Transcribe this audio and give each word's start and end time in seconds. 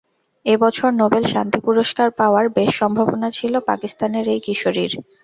এ 0.45 0.55
বছর 0.63 0.89
নোবেল 1.01 1.23
শান্তি 1.33 1.59
পুরস্কার 1.65 2.07
পাওয়ার 2.19 2.45
বেশ 2.57 2.71
সম্ভাবনা 2.81 3.27
ছিল 3.37 3.53
পাকিস্তানের 3.69 4.25
এই 4.33 4.41
কিশোরীর। 4.45 4.91